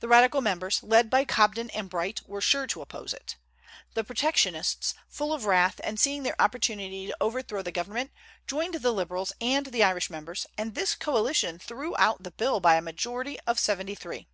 [0.00, 3.36] The radical members, led by Cobden and Bright, were sure to oppose it.
[3.92, 8.10] The protectionists, full of wrath, and seeing their opportunity to overthrow the government,
[8.46, 12.76] joined the Liberals and the Irish members, and this coalition threw out the bill by
[12.76, 14.26] a majority of seventy three.